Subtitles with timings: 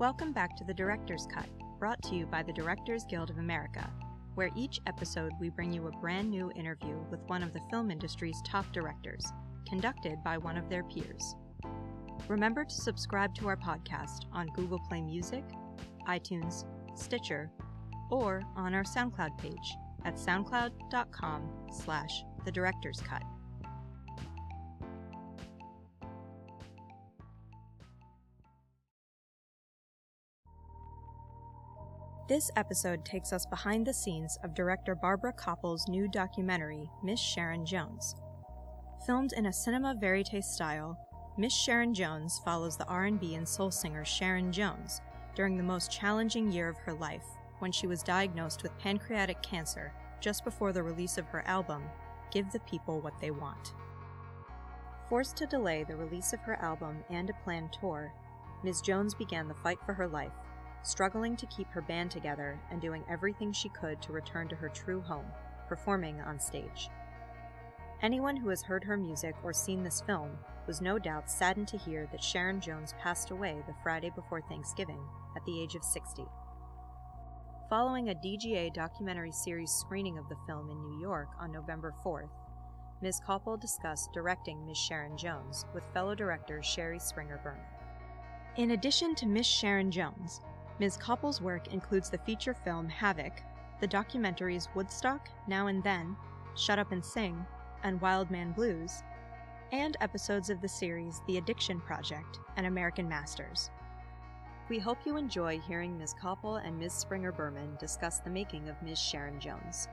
[0.00, 1.46] Welcome back to the Director's Cut,
[1.78, 3.88] brought to you by the Directors Guild of America,
[4.34, 7.92] where each episode we bring you a brand new interview with one of the film
[7.92, 9.24] industry's top directors,
[9.68, 11.36] conducted by one of their peers.
[12.26, 15.44] Remember to subscribe to our podcast on Google Play Music,
[16.08, 16.64] iTunes,
[16.96, 17.52] Stitcher,
[18.10, 23.22] or on our SoundCloud page at soundcloud.com slash the director's cut.
[32.26, 37.66] This episode takes us behind the scenes of director Barbara Kopple's new documentary, Miss Sharon
[37.66, 38.16] Jones.
[39.04, 40.98] Filmed in a cinema verite style,
[41.36, 45.02] Miss Sharon Jones follows the R&B and soul singer Sharon Jones
[45.34, 47.26] during the most challenging year of her life
[47.58, 51.82] when she was diagnosed with pancreatic cancer just before the release of her album,
[52.32, 53.74] Give the People What They Want.
[55.10, 58.14] Forced to delay the release of her album and a planned tour,
[58.62, 58.80] Ms.
[58.80, 60.32] Jones began the fight for her life
[60.84, 64.68] struggling to keep her band together and doing everything she could to return to her
[64.68, 65.26] true home,
[65.68, 66.88] performing on stage.
[68.02, 70.30] Anyone who has heard her music or seen this film
[70.66, 75.00] was no doubt saddened to hear that Sharon Jones passed away the Friday before Thanksgiving
[75.36, 76.24] at the age of 60.
[77.70, 82.28] Following a DGA documentary series screening of the film in New York on November 4th,
[83.00, 83.20] Ms.
[83.26, 84.78] Kopple discussed directing Ms.
[84.78, 87.60] Sharon Jones with fellow director Shari Springer Berman.
[88.56, 90.40] In addition to Miss Sharon Jones,
[90.80, 90.98] Ms.
[90.98, 93.32] Kopple's work includes the feature film Havoc,
[93.80, 96.16] the documentaries Woodstock, Now and Then,
[96.56, 97.46] Shut Up and Sing,
[97.84, 99.04] and Wild Man Blues,
[99.70, 103.70] and episodes of the series The Addiction Project and American Masters.
[104.68, 106.14] We hope you enjoy hearing Ms.
[106.20, 106.92] Kopple and Ms.
[106.94, 108.98] Springer Berman discuss the making of Ms.
[108.98, 109.88] Sharon Jones.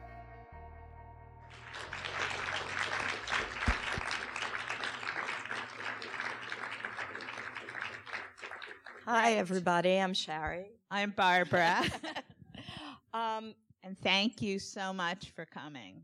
[9.05, 9.99] Hi, everybody.
[9.99, 10.67] I'm Shari.
[10.91, 11.83] I'm Barbara.
[13.15, 16.03] um, and thank you so much for coming.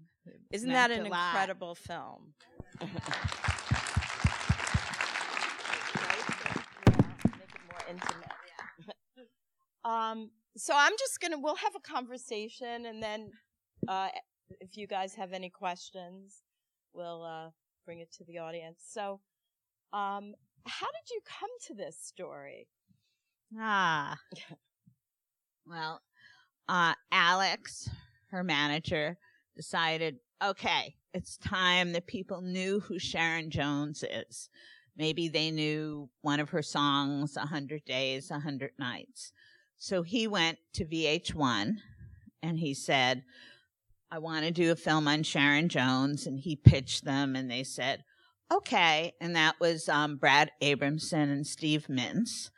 [0.52, 2.34] Isn't that an incredible film?
[9.86, 11.38] um, so I'm just gonna.
[11.38, 13.30] We'll have a conversation, and then
[13.88, 14.10] uh,
[14.60, 16.42] if you guys have any questions,
[16.94, 17.52] we'll uh,
[17.86, 18.80] bring it to the audience.
[18.90, 19.20] So,
[19.94, 20.34] um,
[20.66, 22.68] how did you come to this story?
[23.56, 24.18] Ah.
[25.66, 26.02] well,
[26.68, 27.90] uh, Alex,
[28.32, 29.18] her manager,
[29.56, 34.50] decided, okay, it's time that people knew who Sharon Jones is.
[34.98, 39.32] Maybe they knew one of her songs, A Hundred Days, A Hundred Nights.
[39.78, 41.78] So he went to VH1
[42.42, 43.24] and he said,
[44.10, 46.26] I want to do a film on Sharon Jones.
[46.26, 48.04] And he pitched them and they said,
[48.52, 49.14] okay.
[49.22, 52.50] And that was um, Brad Abramson and Steve Mintz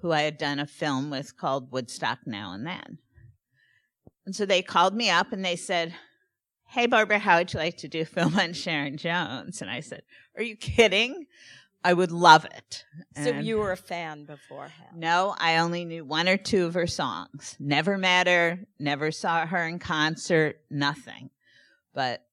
[0.00, 2.98] who I had done a film with called Woodstock Now and Then.
[4.24, 5.94] And so they called me up and they said,
[6.68, 9.62] Hey, Barbara, how would you like to do a film on Sharon Jones?
[9.62, 10.02] And I said,
[10.36, 11.26] Are you kidding?
[11.84, 12.84] I would love it.
[13.14, 14.96] So and you were a fan beforehand?
[14.96, 17.56] No, I only knew one or two of her songs.
[17.60, 21.30] Never met her, never saw her in concert, nothing.
[21.94, 22.26] But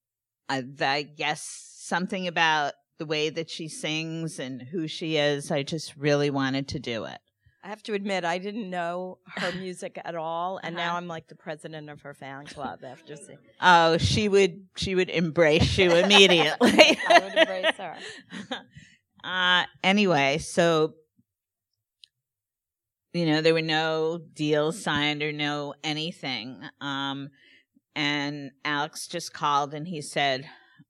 [0.49, 1.43] I, I guess
[1.77, 6.67] something about the way that she sings and who she is, I just really wanted
[6.69, 7.19] to do it.
[7.63, 10.85] I have to admit, I didn't know her music at all, and uh-huh.
[10.85, 13.37] now I'm like the president of her fan club after seeing.
[13.61, 16.97] Oh, she would she would embrace you immediately.
[17.07, 17.95] I would embrace her.
[19.23, 20.95] Uh, anyway, so
[23.13, 27.29] you know there were no deals signed or no anything, um,
[27.95, 30.43] and Alex just called and he said,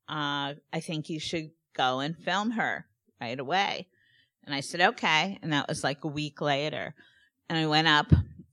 [0.09, 2.87] uh, "I think you should go and film her
[3.21, 3.87] right away."
[4.45, 5.39] And I said, okay.
[5.41, 6.93] And that was like a week later.
[7.49, 8.11] And I went up,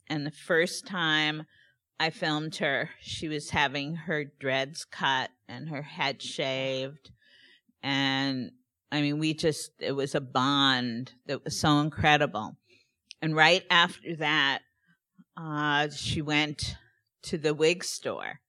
[0.09, 1.45] and the first time
[1.99, 7.11] I filmed her, she was having her dreads cut and her head shaved.
[7.83, 8.53] And
[8.93, 12.57] I mean, we just, it was a bond that was so incredible.
[13.23, 14.61] And right after that,
[15.37, 16.77] uh, she went
[17.25, 18.41] to the wig store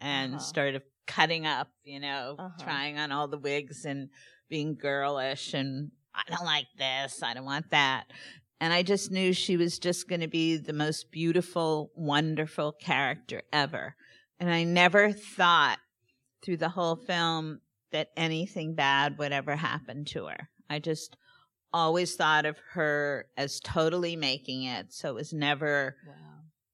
[0.00, 0.42] and uh-huh.
[0.42, 2.62] started cutting up, you know, uh-huh.
[2.62, 4.10] trying on all the wigs and
[4.48, 7.22] being girlish and I don't like this.
[7.22, 8.04] I don't want that.
[8.60, 13.42] And I just knew she was just going to be the most beautiful, wonderful character
[13.52, 13.96] ever.
[14.38, 15.78] And I never thought
[16.44, 17.60] through the whole film
[17.90, 20.48] that anything bad would ever happen to her.
[20.70, 21.16] I just
[21.72, 24.92] always thought of her as totally making it.
[24.92, 26.14] So it was never, wow.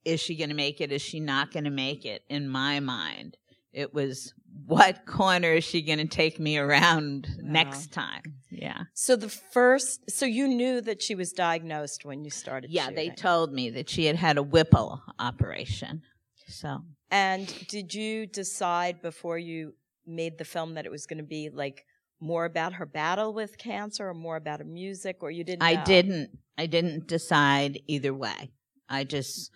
[0.05, 0.93] is she going to make it?
[0.93, 2.23] Is she not going to make it?
[2.29, 3.37] In my mind,
[3.73, 4.35] it was,
[4.67, 7.53] what corner is she going to take me around wow.
[7.53, 8.23] next time?
[8.61, 8.83] Yeah.
[8.95, 12.71] So the first, so you knew that she was diagnosed when you started.
[12.71, 16.03] Yeah, they told me that she had had a Whipple operation.
[16.49, 19.75] So, And did you decide before you
[20.07, 21.85] made the film that it was going to be like
[22.21, 25.75] more about her battle with cancer or more about her music or you didn't I
[25.75, 25.85] know?
[25.85, 28.51] didn't I didn't decide either way.
[28.89, 29.51] I just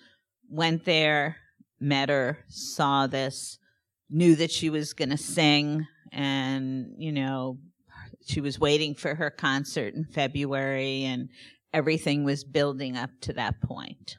[0.49, 1.39] went there,
[1.81, 3.59] met her, saw this,
[4.09, 7.59] knew that she was going to sing and, you know,
[8.27, 11.29] she was waiting for her concert in February and
[11.73, 14.17] everything was building up to that point.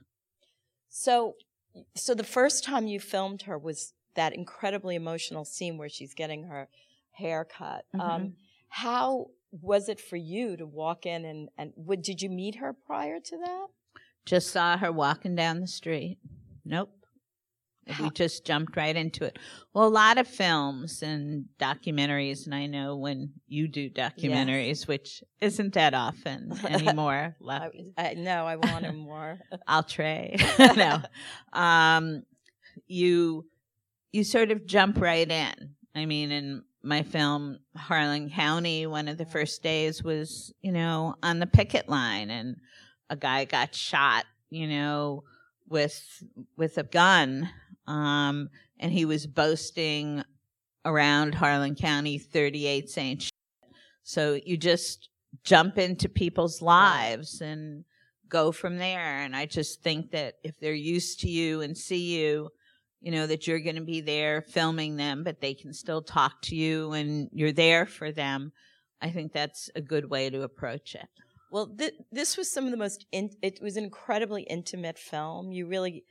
[0.90, 1.36] So,
[1.96, 6.44] so the first time you filmed her was that incredibly emotional scene where she's getting
[6.46, 6.70] her
[7.12, 7.86] hair cut.
[7.96, 8.00] Mhm.
[8.02, 8.36] Um,
[8.70, 12.74] how was it for you to walk in and and what, did you meet her
[12.74, 13.68] prior to that?
[14.26, 16.18] Just saw her walking down the street.
[16.66, 17.03] Nope.
[18.00, 19.38] We just jumped right into it.
[19.74, 25.24] Well, a lot of films and documentaries, and I know when you do documentaries, which
[25.42, 27.36] isn't that often anymore.
[27.48, 27.70] I.
[27.98, 29.40] I, no, I wanted more.
[29.68, 30.36] I'll try.
[30.76, 31.02] no,
[31.52, 32.24] um,
[32.88, 33.46] you
[34.12, 35.76] you sort of jump right in.
[35.96, 41.16] I mean, in my film Harlan County, one of the first days was you know
[41.22, 42.58] on the picket line, and
[43.10, 44.26] a guy got shot.
[44.50, 45.24] You know,
[45.68, 46.24] with
[46.56, 47.50] with a gun,
[47.88, 48.50] um,
[48.80, 50.24] and he was boasting
[50.86, 53.20] around Harlan County, thirty eight saying.
[53.20, 53.32] Shit.
[54.04, 55.10] So you just
[55.44, 57.86] jump into people's lives and
[58.28, 59.20] go from there.
[59.22, 62.50] And I just think that if they're used to you and see you,
[63.00, 66.42] you know, that you're going to be there filming them, but they can still talk
[66.44, 68.52] to you and you're there for them.
[69.02, 71.08] I think that's a good way to approach it.
[71.52, 73.06] Well, th- this was some of the most.
[73.12, 75.52] In- it was an incredibly intimate film.
[75.52, 76.04] You really,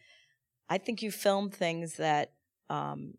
[0.69, 2.33] I think you filmed things that
[2.71, 3.15] um,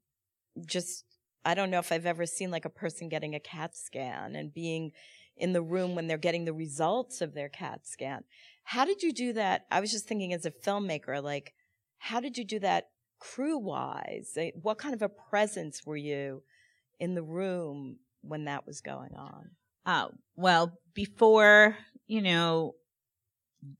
[0.65, 1.05] just.
[1.45, 4.53] I don't know if I've ever seen like a person getting a CAT scan and
[4.53, 4.93] being
[5.35, 8.23] in the room when they're getting the results of their CAT scan.
[8.63, 9.65] How did you do that?
[9.69, 11.53] I was just thinking as a filmmaker, like,
[11.97, 14.37] how did you do that crew wise?
[14.61, 16.43] What kind of a presence were you
[16.99, 19.51] in the room when that was going on?
[19.85, 22.75] Oh, well, before, you know,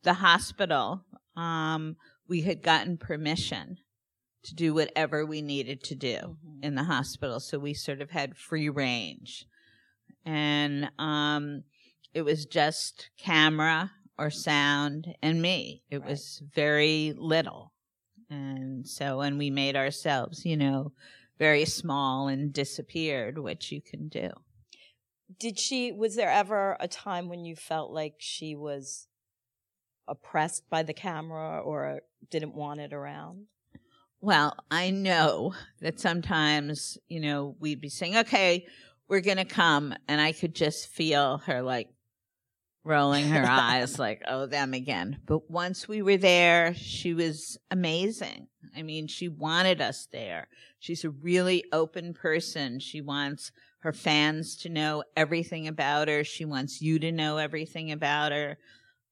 [0.04, 1.06] the hospital,
[1.36, 1.96] um,
[2.34, 3.78] we had gotten permission
[4.42, 6.64] to do whatever we needed to do Mhm.
[6.64, 7.40] in the hospital.
[7.40, 9.46] So we sort of had free range.
[10.26, 11.64] And um,
[12.12, 15.84] it was just camera or sound and me.
[15.92, 16.10] It Right.
[16.10, 17.72] was very little.
[18.32, 20.92] And so, and we made ourselves, you know,
[21.38, 24.32] very small and disappeared, which you can do.
[25.40, 29.08] did she was there ever a time when you felt like she was
[30.08, 33.46] oppressed by the camera or didn't want it around
[34.22, 38.66] Well, I know that sometimes, you know, we'd be saying, okay,
[39.08, 39.94] we're going to come.
[40.08, 41.90] And I could just feel her like
[42.84, 45.20] rolling her eyes, like, oh, them again.
[45.26, 48.48] But once we were there, she was amazing.
[48.76, 50.48] I mean, she wanted us there.
[50.80, 52.80] She's a really open person.
[52.80, 56.24] She wants her fans to know everything about her.
[56.24, 58.58] She wants you to know everything about her.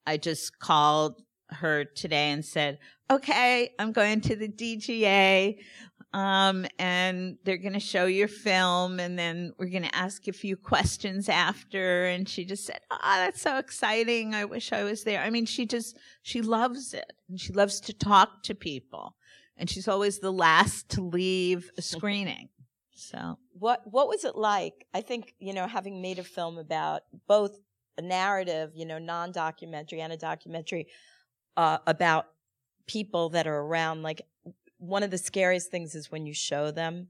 [0.05, 5.57] I just called her today and said, okay, I'm going to the DGA.
[6.13, 10.33] Um, and they're going to show your film and then we're going to ask a
[10.33, 12.05] few questions after.
[12.07, 14.35] And she just said, Oh, that's so exciting.
[14.35, 15.21] I wish I was there.
[15.21, 19.15] I mean, she just, she loves it and she loves to talk to people
[19.55, 22.49] and she's always the last to leave a screening.
[22.93, 27.03] So what what was it like i think you know having made a film about
[27.27, 27.57] both
[28.01, 30.87] narrative you know non-documentary and a documentary
[31.57, 32.27] uh, about
[32.87, 34.21] people that are around like
[34.77, 37.07] one of the scariest things is when you show them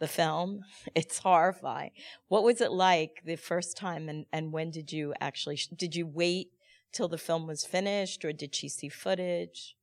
[0.00, 0.60] the film.
[0.94, 1.92] It's horrifying.
[2.28, 5.94] What was it like the first time and and when did you actually sh- did
[5.94, 6.48] you wait
[6.92, 9.76] till the film was finished or did she see footage?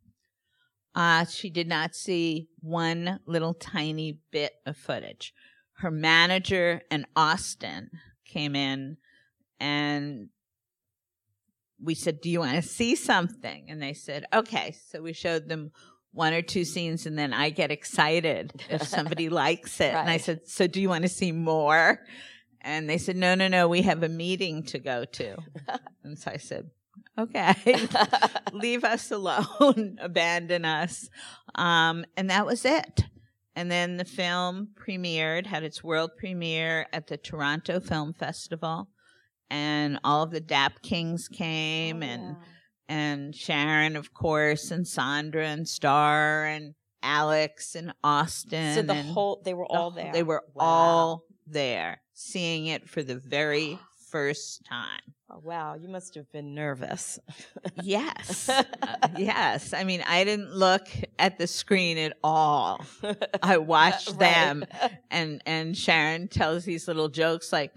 [0.93, 5.33] Uh, she did not see one little tiny bit of footage.
[5.77, 7.89] Her manager and Austin
[8.25, 8.97] came in
[9.59, 10.29] and
[11.81, 13.65] we said, Do you want to see something?
[13.69, 14.75] And they said, Okay.
[14.89, 15.71] So we showed them
[16.12, 19.93] one or two scenes and then I get excited if somebody likes it.
[19.93, 22.00] And I said, So do you want to see more?
[22.62, 25.38] And they said, No, no, no, we have a meeting to go to.
[26.03, 26.69] and so I said,
[27.17, 27.53] Okay
[28.53, 31.09] leave us alone, abandon us.
[31.55, 33.03] Um, and that was it.
[33.55, 38.89] And then the film premiered, had its world premiere at the Toronto Film Festival.
[39.49, 42.37] And all of the DAP Kings came Oh, and, wow.
[42.87, 48.75] and Sharon, of course, and Sandra and Star and Alex and Austin.
[48.75, 50.65] so the whole they were the all there They were Wow.
[50.65, 53.79] all there seeing it for the very
[54.11, 54.99] first time.
[55.31, 57.19] Oh, wow, you must have been nervous.
[57.83, 58.49] yes.
[59.01, 59.71] Uh, yes.
[59.73, 60.87] I mean, I didn't look
[61.19, 62.83] at the screen at all.
[63.43, 64.19] I watched right.
[64.19, 64.65] them
[65.11, 67.71] and and Sharon tells these little jokes like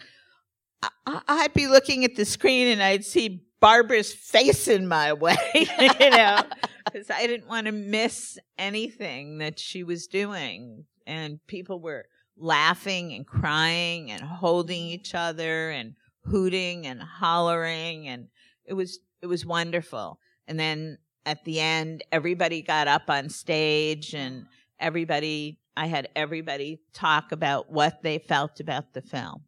[1.06, 6.10] I'd be looking at the screen and I'd see Barbara's face in my way, you
[6.10, 6.42] know,
[6.84, 10.84] because I didn't want to miss anything that she was doing.
[11.06, 18.28] And people were laughing and crying and holding each other and hooting and hollering and
[18.64, 20.18] it was it was wonderful.
[20.48, 24.46] And then at the end everybody got up on stage and
[24.80, 29.42] everybody I had everybody talk about what they felt about the film.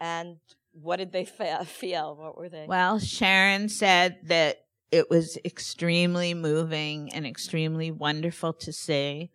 [0.00, 0.36] And
[0.72, 1.24] what did they
[1.64, 2.16] feel?
[2.16, 2.66] What were they?
[2.68, 9.30] Well, Sharon said that it was extremely moving and extremely wonderful to see.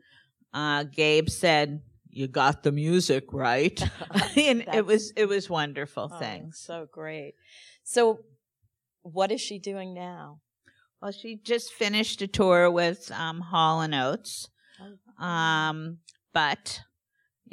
[0.53, 3.81] Uh, Gabe said, "You got the music right,"
[4.37, 6.59] and it was it was wonderful oh, things.
[6.59, 7.33] So great.
[7.83, 8.19] So,
[9.01, 10.39] what is she doing now?
[11.01, 14.47] Well, she just finished a tour with um, Hall and Oates,
[15.19, 15.23] oh.
[15.23, 15.97] um,
[16.33, 16.79] but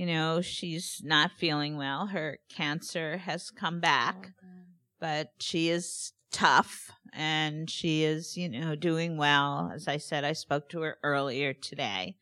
[0.00, 2.06] you know, she's not feeling well.
[2.06, 4.46] Her cancer has come back, oh,
[4.98, 9.70] but she is tough and she is, you know, doing well.
[9.74, 12.16] As I said, I spoke to her earlier today.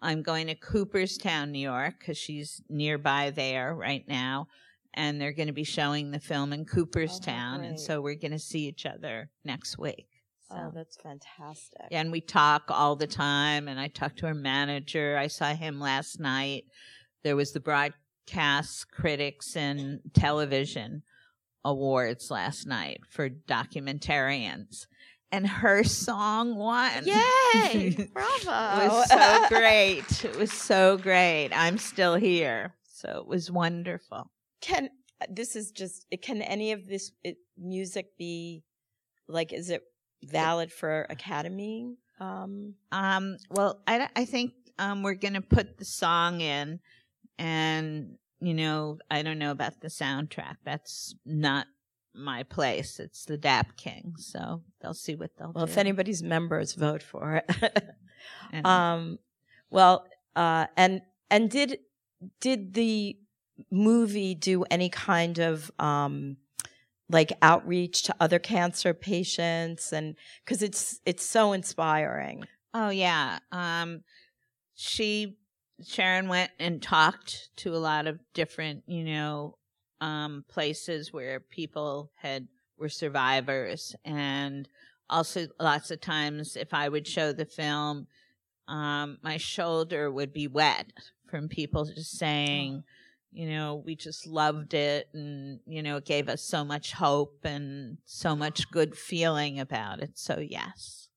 [0.00, 4.48] I'm going to Cooperstown, New York, because she's nearby there right now.
[4.94, 7.60] And they're going to be showing the film in oh, Cooperstown.
[7.60, 10.08] Oh, and so we're going to see each other next week.
[10.48, 10.56] So.
[10.56, 11.88] Oh, that's fantastic.
[11.90, 13.68] And we talk all the time.
[13.68, 15.18] And I talked to her manager.
[15.18, 16.64] I saw him last night.
[17.28, 21.02] There was the Broadcast Critics and Television
[21.62, 24.86] Awards last night for documentarians.
[25.30, 27.04] And her song won.
[27.04, 28.08] Yay!
[28.14, 28.80] Bravo!
[28.80, 30.24] it was so great.
[30.24, 31.50] It was so great.
[31.52, 32.74] I'm still here.
[32.84, 34.30] So it was wonderful.
[34.62, 34.88] Can
[35.28, 38.64] this is just can any of this it, music be
[39.28, 39.82] like is it
[40.22, 45.84] valid for academy um um well i i think um we're going to put the
[45.84, 46.78] song in
[47.38, 50.56] and you know, I don't know about the soundtrack.
[50.64, 51.66] That's not
[52.14, 53.00] my place.
[53.00, 55.72] It's the Dap King, so they'll see what they'll well, do.
[55.72, 57.84] if anybody's members vote for it.
[58.64, 59.18] um,
[59.70, 61.78] well, uh, and and did
[62.40, 63.16] did the
[63.70, 66.36] movie do any kind of um,
[67.10, 72.44] like outreach to other cancer patients and because it's it's so inspiring.
[72.74, 74.02] Oh yeah, um,
[74.74, 75.38] she
[75.86, 79.58] Sharon went and talked to a lot of different, you know,
[80.00, 84.68] um, places where people had were survivors, and
[85.10, 88.06] also lots of times if I would show the film,
[88.68, 90.92] um, my shoulder would be wet
[91.28, 92.84] from people just saying,
[93.32, 97.40] you know, we just loved it, and you know, it gave us so much hope
[97.44, 100.18] and so much good feeling about it.
[100.18, 101.08] So yes.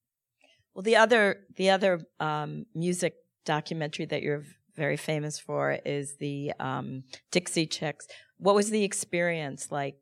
[0.74, 4.43] Well, the other the other um, music documentary that you're
[4.75, 8.07] very famous for is the um, Dixie Chicks.
[8.38, 9.95] What was the experience like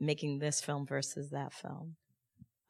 [0.00, 1.96] making this film versus that film?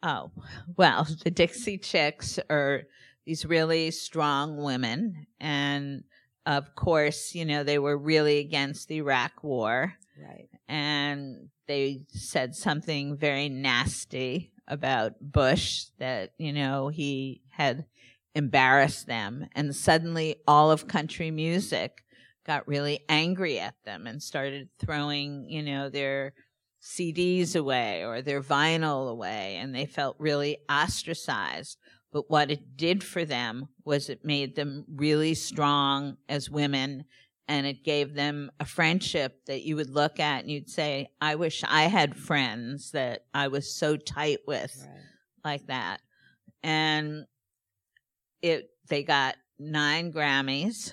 [0.02, 0.30] Oh,
[0.76, 2.82] well, the Dixie Chicks are
[3.26, 5.26] these really strong women.
[5.40, 6.04] And
[6.46, 9.94] of course, you know, they were really against the Iraq war.
[10.22, 10.48] Right.
[10.68, 17.86] And they said something very nasty about Bush that, you know, he had
[18.34, 19.46] embarrassed them.
[19.54, 22.04] And suddenly all of country music
[22.46, 26.34] got really angry at them and started throwing, you know, their
[26.82, 29.56] CDs away or their vinyl away.
[29.56, 31.78] And they felt really ostracized.
[32.12, 37.04] But what it did for them was it made them really strong as women
[37.48, 41.34] and it gave them a friendship that you would look at and you'd say, I
[41.34, 45.00] wish I had friends that I was so tight with right.
[45.44, 46.00] like that.
[46.62, 47.26] And
[48.44, 50.92] it they got nine Grammys.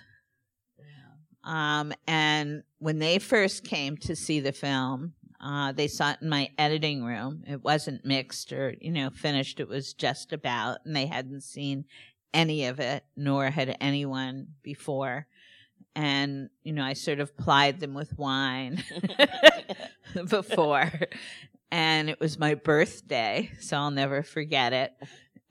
[1.44, 6.30] Um, and when they first came to see the film, uh, they saw it in
[6.30, 7.44] my editing room.
[7.48, 9.60] It wasn't mixed or, you know, finished.
[9.60, 11.86] It was just about, and they hadn't seen
[12.34, 15.26] any of it, nor had anyone before.
[15.96, 18.84] And, you know, I sort of plied them with wine
[20.30, 20.92] before.
[21.72, 24.94] And it was my birthday, so I'll never forget it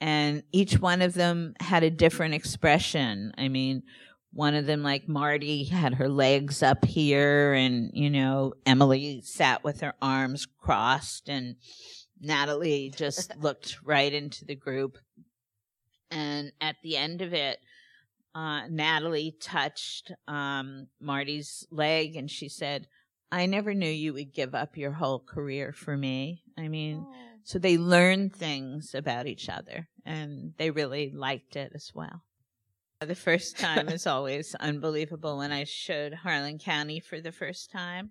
[0.00, 3.32] and each one of them had a different expression.
[3.36, 3.82] I mean,
[4.32, 9.64] one of them, like Marty, had her legs up here, and you know, Emily sat
[9.64, 11.56] with her arms crossed, and
[12.20, 14.98] Natalie just looked right into the group.
[16.10, 17.58] And at the end of it,
[18.34, 22.86] uh, Natalie touched um, Marty's leg, and she said,
[23.32, 26.42] I never knew you would give up your whole career for me.
[26.58, 27.29] I mean, Oh.
[27.44, 32.22] So they learned things about each other and they really liked it as well.
[33.00, 35.38] The first time is always unbelievable.
[35.38, 38.10] When I showed Harlan County for the first time,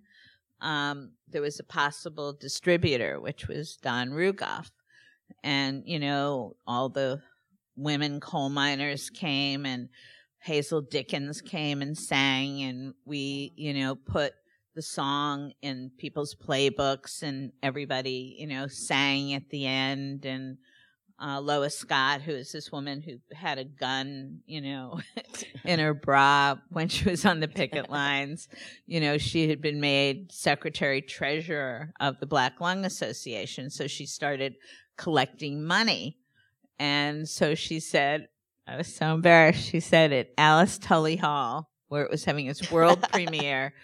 [0.60, 4.70] um, there was a possible distributor, which was Don Rugoff.
[5.42, 7.22] And, you know, all the
[7.76, 9.88] women coal miners came and
[10.40, 14.32] Hazel Dickens came and sang, and we, you know, put
[14.80, 20.24] the song in people's playbooks, and everybody, you know, sang at the end.
[20.24, 20.56] And
[21.22, 24.98] uh, Lois Scott, who is this woman who had a gun, you know,
[25.66, 28.48] in her bra when she was on the picket lines,
[28.86, 33.68] you know, she had been made secretary treasurer of the Black Lung Association.
[33.68, 34.54] So she started
[34.96, 36.16] collecting money.
[36.78, 38.28] And so she said,
[38.66, 39.62] I was so embarrassed.
[39.62, 43.74] She said at Alice Tully Hall, where it was having its world premiere,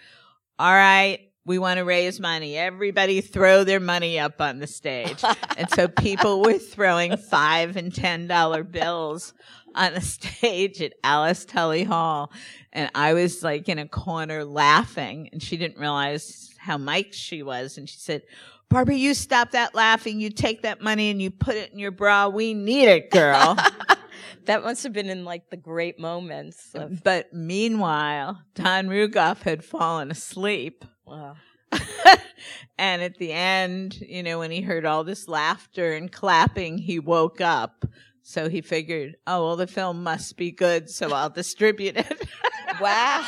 [0.59, 2.57] all right, we want to raise money.
[2.57, 5.23] Everybody throw their money up on the stage.
[5.57, 9.33] and so people were throwing five and ten dollar bills
[9.73, 12.31] on the stage at Alice Tully Hall.
[12.73, 17.43] And I was like in a corner laughing and she didn't realize how mic'd she
[17.43, 17.77] was.
[17.77, 18.23] And she said,
[18.69, 20.19] Barbara, you stop that laughing.
[20.19, 22.27] You take that money and you put it in your bra.
[22.27, 23.57] We need it, girl.
[24.45, 26.71] that must have been in like the great moments.
[26.73, 30.85] Of, but meanwhile, Don Rugoff had fallen asleep.
[31.05, 31.35] wow.
[32.77, 36.99] and at the end, you know, when he heard all this laughter and clapping, he
[36.99, 37.85] woke up.
[38.21, 42.29] So he figured, oh, well, the film must be good, so I'll distribute it.
[42.81, 43.25] Wow.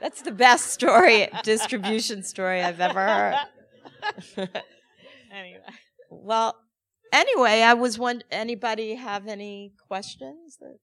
[0.00, 3.36] That's the best story, distribution story I've ever heard.
[5.32, 5.60] anyway.
[6.10, 6.54] Well,
[7.12, 8.22] anyway, I was one.
[8.30, 10.78] Anybody have any questions that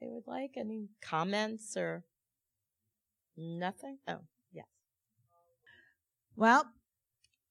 [0.00, 0.52] they would like?
[0.56, 2.04] Any comments or
[3.36, 3.98] nothing?
[4.08, 4.20] Oh,
[4.52, 4.66] yes.
[6.36, 6.66] Well,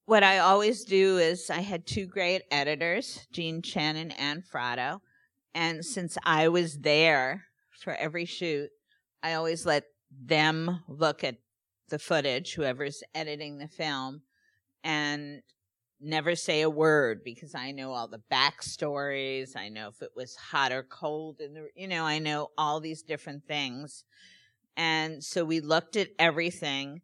[0.06, 5.00] what I always do is I had two great editors, Jean Tsien and Anne Fratto.
[5.54, 7.44] And since I was there
[7.82, 8.70] for every shoot,
[9.22, 11.36] I always let them look at
[11.88, 14.22] the footage, whoever's editing the film,
[14.82, 15.42] and
[16.04, 19.56] never say a word because I know all the backstories.
[19.56, 23.02] I know if it was hot or cold and you know, I know all these
[23.02, 24.04] different things.
[24.76, 27.02] And so we looked at everything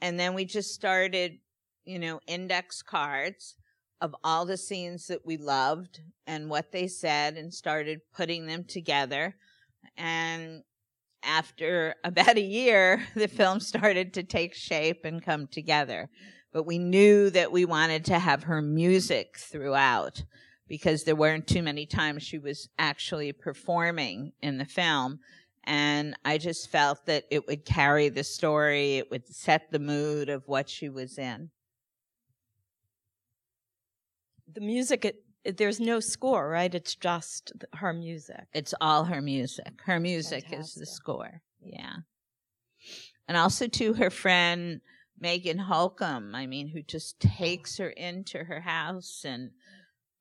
[0.00, 1.38] and then we just started,
[1.84, 3.56] you know, index cards
[4.00, 8.64] of all the scenes that we loved and what they said and started putting them
[8.64, 9.36] together.
[9.96, 10.64] And
[11.22, 16.10] after about a year, the film started to take shape and come together.
[16.52, 20.22] But we knew that we wanted to have her music throughout
[20.68, 25.20] because there weren't too many times she was actually performing in the film.
[25.64, 30.28] And I just felt that it would carry the story, it would set the mood
[30.28, 31.50] of what she was in.
[34.52, 36.74] The music, it, it, there's no score, right?
[36.74, 38.44] It's just her music.
[38.52, 39.80] It's all her music.
[39.84, 41.40] Her music is the score.
[41.62, 41.96] Yeah.
[43.28, 44.80] And also to her friend
[45.22, 49.52] Megan Holcomb, I mean, who just takes her into her house and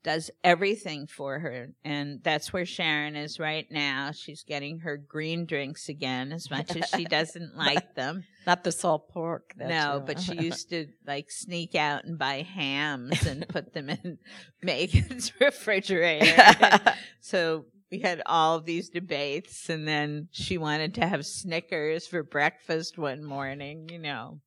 [0.03, 1.69] does everything for her.
[1.83, 4.11] And that's where Sharon is right now.
[4.11, 8.23] She's getting her green drinks again as much as she doesn't like them.
[8.47, 9.53] Not the salt pork.
[9.57, 14.17] no, but she used to like sneak out and buy hams and put them in
[14.63, 16.79] Megan's refrigerator.
[17.19, 22.23] so we had all of these debates, and then she wanted to have Snickers for
[22.23, 24.39] breakfast one morning, you know.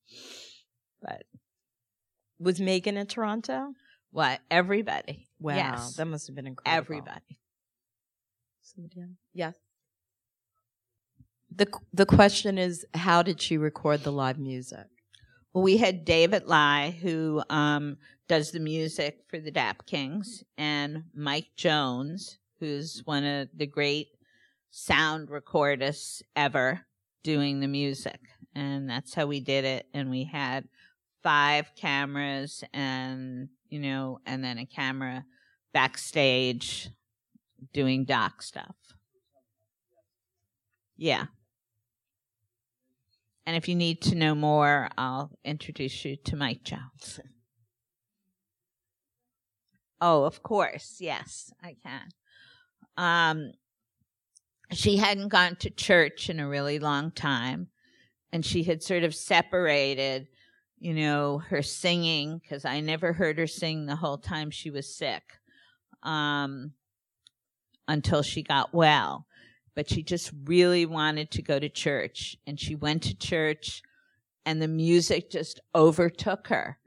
[1.04, 1.24] But
[2.38, 3.74] was Megan in Toronto?
[4.10, 4.40] what?
[4.50, 5.26] Everybody.
[5.40, 5.96] Wow, Yes.
[5.96, 6.78] that must have been incredible.
[6.78, 7.38] Everybody.
[8.62, 9.10] Somebody else?
[9.32, 9.54] Yes.
[11.54, 14.86] The the question is, how did she record the live music?
[15.52, 17.96] Well, we had David Lai, who um,
[18.28, 24.08] does the music for the Dap Kings, and Mike Jones, who's one of the great
[24.70, 26.80] sound recordists ever
[27.22, 28.18] doing the music.
[28.56, 29.86] And that's how we did it.
[29.94, 30.68] And we had
[31.24, 35.24] five cameras and, you know, and then a camera
[35.72, 36.88] backstage
[37.72, 38.76] doing doc stuff.
[40.96, 41.26] Yeah.
[43.46, 47.20] And if you need to know more, I'll introduce you to Mike Jones.
[50.00, 50.98] oh, of course.
[51.00, 52.08] Yes, I can.
[52.96, 53.52] Um,
[54.70, 57.68] she hadn't gone to church in a really long time,
[58.32, 60.28] and she had sort of separated,
[60.84, 64.94] you know, her singing, because I never heard her sing the whole time she was
[64.94, 65.22] sick
[66.02, 66.72] um,
[67.88, 69.26] until she got well
[69.74, 73.82] but she just really wanted to go to church and she went to church
[74.46, 76.78] and the music just overtook her.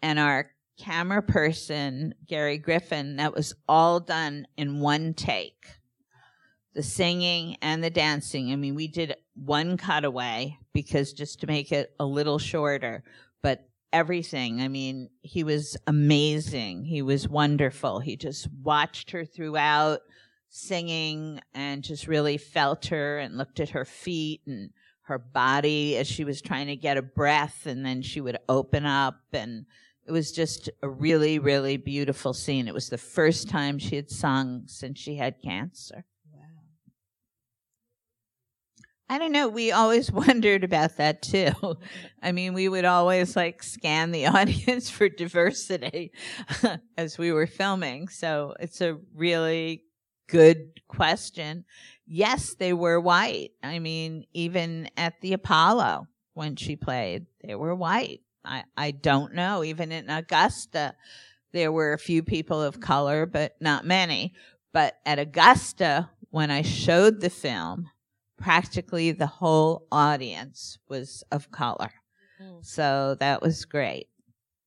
[0.00, 5.66] And our camera person, Gary Griffin, that was all done in one take.
[6.74, 8.50] The singing and the dancing.
[8.50, 13.04] I mean, we did one cutaway because just to make it a little shorter,
[13.42, 14.62] but everything.
[14.62, 16.84] I mean, he was amazing.
[16.84, 18.00] He was wonderful.
[18.00, 20.00] He just watched her throughout
[20.48, 24.70] singing and just really felt her and looked at her feet and
[25.02, 28.84] her body as she was trying to get a breath and then she would open
[28.86, 29.64] up and
[30.06, 34.10] it was just a really really beautiful scene it was the first time she had
[34.10, 36.04] sung since she had cancer
[39.08, 39.48] I don't know.
[39.48, 41.52] We always wondered about that too.
[42.22, 46.12] I mean, we would always like scan the audience for diversity
[46.96, 48.08] as we were filming.
[48.08, 49.84] So it's a really
[50.28, 51.64] good question.
[52.06, 53.50] Yes, they were white.
[53.62, 58.20] I mean, even at the Apollo when she played, they were white.
[58.44, 59.62] I, I don't know.
[59.62, 60.94] Even in Augusta,
[61.52, 64.34] there were a few people of color, but not many.
[64.72, 67.90] But at Augusta, when I showed the film,
[68.42, 71.92] practically the whole audience was of color.
[72.42, 72.64] Mm.
[72.66, 74.08] So that was great.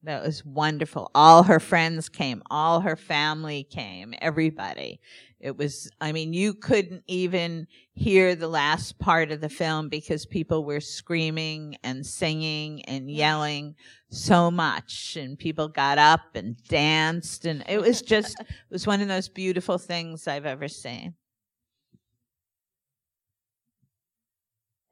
[0.03, 1.11] That was wonderful.
[1.13, 5.01] All her friends came, all her family came, everybody.
[5.41, 10.25] It was, I mean, you couldn't even hear the last part of the film because
[10.25, 13.75] people were screaming and singing and yelling
[14.09, 19.01] so much and people got up and danced and it was just, it was one
[19.01, 21.15] of those beautiful things I've ever seen.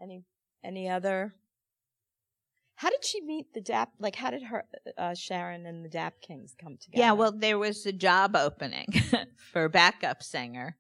[0.04, 0.26] Any
[0.66, 1.34] any other?
[2.76, 3.92] How did she meet the Dap?
[4.00, 4.66] Like, how did her
[4.98, 7.02] uh, Sharon and the Dap Kings come together?
[7.02, 8.88] Yeah, well, there was a job opening
[9.54, 10.76] for a backup singer,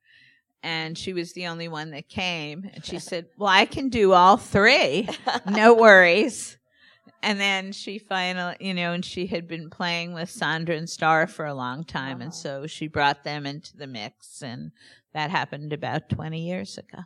[0.61, 2.69] and she was the only one that came.
[2.73, 5.07] And she said, "Well, I can do all three.
[5.49, 6.57] No worries."
[7.21, 11.27] And then she finally, you know, and she had been playing with Sandra and Star
[11.27, 14.71] for a long time, and so she brought them into the mix, and
[15.13, 17.03] that happened about twenty years ago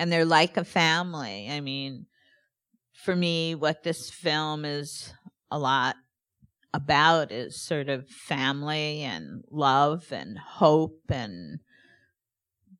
[0.00, 1.50] and they're like a family.
[1.50, 2.06] I mean,
[2.94, 5.12] for me, what this film is
[5.50, 5.96] a lot
[6.72, 11.58] about is sort of family and love and hope and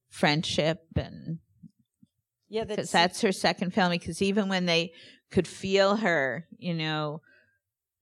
[0.09, 1.38] friendship and
[2.48, 4.92] yeah because that's her second film because even when they
[5.30, 7.20] could feel her you know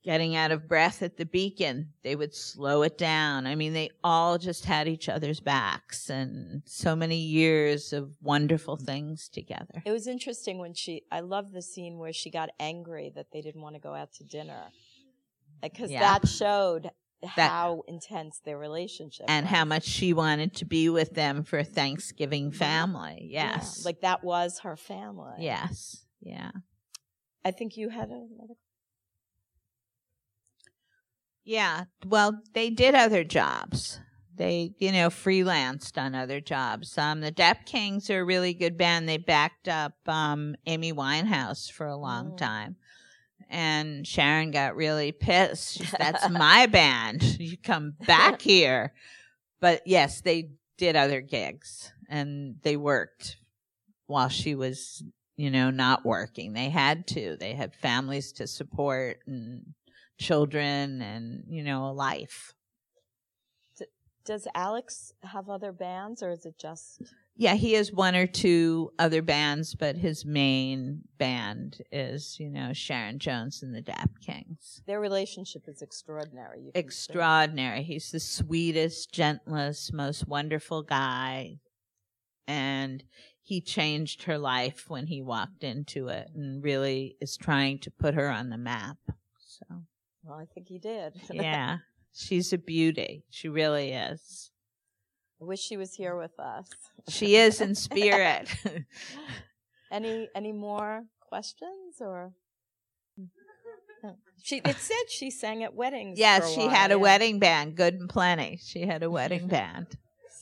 [0.09, 3.47] getting out of breath at the beacon, they would slow it down.
[3.47, 8.79] I mean, they all just had each other's backs and so many years of wonderful
[8.79, 9.83] things together.
[9.85, 13.43] It was interesting when she, I love the scene where she got angry that they
[13.43, 14.69] didn't want to go out to dinner.
[15.61, 16.01] Because yeah.
[16.01, 16.91] that showed
[17.21, 19.55] that, how intense their relationship and was.
[19.55, 22.59] how much she wanted to be with them for Thanksgiving mm-hmm.
[22.59, 23.29] family.
[23.31, 23.81] Yes.
[23.81, 25.35] Yeah, like that was her family.
[25.41, 26.07] Yes.
[26.23, 26.53] Yeah.
[27.45, 28.55] I think you had another
[31.49, 31.85] yeah.
[32.07, 34.01] Well, they did other jobs.
[34.37, 36.97] They, you know, freelanced on other jobs.
[36.99, 39.09] Um, the Dap Kings are a really good band.
[39.09, 42.37] They backed up um, Amy Winehouse for a long mm.
[42.37, 42.77] time.
[43.49, 45.83] And Sharon got really pissed.
[45.99, 47.23] That's my band.
[47.41, 48.93] You come back here.
[49.59, 53.39] But yes, they did other gigs and they worked
[54.07, 55.03] while she was,
[55.37, 56.53] you know, not working.
[56.53, 57.39] They had to.
[57.41, 59.75] They had families to support and
[60.19, 62.55] children and you know a life
[64.25, 67.01] does alex have other bands or is it just
[67.35, 72.75] yeah he has one or two other bands but his main band is you know
[72.75, 74.83] sharon jones and the dap kings.
[74.87, 77.83] Their relationship is extraordinary extraordinary.
[77.83, 81.61] He's the sweetest gentlest most wonderful guy
[82.47, 83.03] and
[83.41, 88.13] he changed her life when he walked into it and really is trying to put
[88.13, 88.99] her on the map
[89.39, 89.65] so
[90.29, 91.15] well, I think he did.
[91.33, 91.79] yeah.
[92.13, 93.25] She's a beauty.
[93.31, 94.51] She really is.
[95.41, 96.69] I wish she was here with us.
[97.09, 98.49] She is in spirit.
[99.93, 102.33] any any more questions or
[104.43, 106.19] she it said she sang at weddings.
[106.19, 106.97] Yes, she while, had yeah.
[106.97, 108.59] a wedding band, good and plenty.
[108.63, 109.87] She had a wedding band.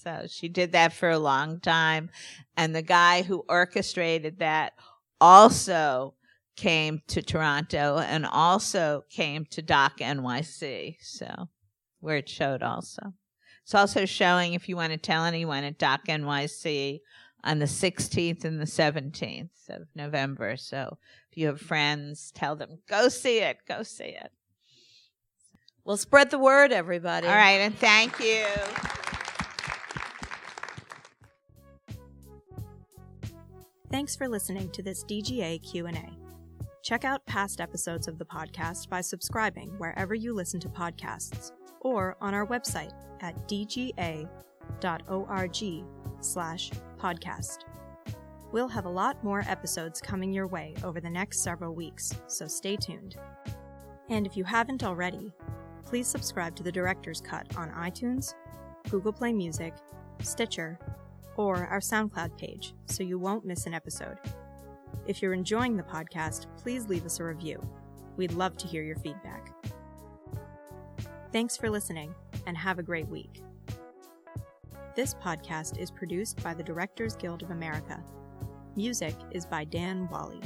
[0.03, 2.11] So she did that for a long time.
[2.57, 4.75] And the guy who orchestrated that
[5.21, 6.15] also
[6.57, 10.97] came to Toronto and also came to Doc NYC.
[11.01, 11.49] So
[12.01, 13.15] where it showed also.
[13.63, 17.01] It's also showing if you want to tell anyone at Doc NYC
[17.43, 20.57] on the 16th and the 17th of November.
[20.57, 20.99] So
[21.31, 24.31] if you have friends, tell them, go see it, go see it.
[25.85, 27.27] Well, spread the word, everybody.
[27.27, 28.45] All right, and thank you.
[33.91, 36.26] Thanks for listening to this DGA Q&A.
[36.87, 42.17] Check out past episodes of the podcast by subscribing wherever you listen to podcasts or
[42.21, 44.29] on our website at dga.org
[46.21, 47.57] slash podcast.
[48.53, 52.47] We'll have a lot more episodes coming your way over the next several weeks, so
[52.47, 53.17] stay tuned.
[54.09, 55.33] And if you haven't already,
[55.85, 58.33] please subscribe to the Director's Cut on iTunes,
[58.91, 59.75] Google Play Music,
[60.23, 60.79] Stitcher,
[61.37, 64.19] or our SoundCloud page so you won't miss an episode.
[65.07, 67.61] If you're enjoying the podcast, please leave us a review.
[68.17, 69.53] We'd love to hear your feedback.
[71.33, 72.15] Thanks for listening,
[72.47, 73.43] and have a great week.
[74.95, 78.03] This podcast is produced by the Directors Guild of America.
[78.75, 80.41] Music is by Dan Wally.